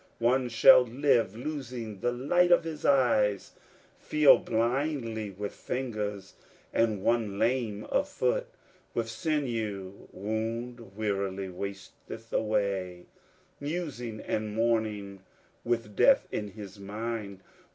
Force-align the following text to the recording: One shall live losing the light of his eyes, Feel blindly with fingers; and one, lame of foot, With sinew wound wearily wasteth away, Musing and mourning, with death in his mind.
One 0.17 0.49
shall 0.49 0.81
live 0.81 1.35
losing 1.35 1.99
the 1.99 2.11
light 2.11 2.51
of 2.51 2.63
his 2.63 2.83
eyes, 2.85 3.51
Feel 3.99 4.39
blindly 4.39 5.29
with 5.29 5.53
fingers; 5.53 6.33
and 6.73 7.03
one, 7.03 7.37
lame 7.37 7.83
of 7.83 8.09
foot, 8.09 8.47
With 8.95 9.07
sinew 9.07 10.07
wound 10.11 10.97
wearily 10.97 11.49
wasteth 11.49 12.33
away, 12.33 13.05
Musing 13.59 14.19
and 14.21 14.55
mourning, 14.55 15.19
with 15.63 15.95
death 15.95 16.27
in 16.31 16.47
his 16.47 16.79
mind. 16.79 17.41